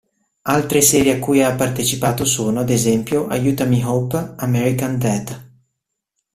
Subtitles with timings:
[0.57, 5.49] Altre serie a cui ha partecipato sono, ad esempio, Aiutami Hope!, American Dad!